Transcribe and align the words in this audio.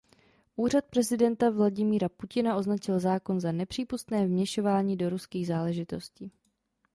Úřad 0.55 0.85
prezidenta 0.85 1.49
Vladimira 1.49 2.09
Putina 2.09 2.55
označil 2.55 2.99
zákon 2.99 3.39
za 3.39 3.51
"„nepřípustné 3.51 4.27
vměšování 4.27 4.97
do 4.97 5.09
ruských 5.09 5.47
záležitostí“". 5.47 6.29